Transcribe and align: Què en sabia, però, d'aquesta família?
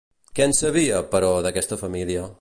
Què 0.37 0.47
en 0.49 0.55
sabia, 0.61 1.03
però, 1.13 1.31
d'aquesta 1.47 1.83
família? 1.85 2.29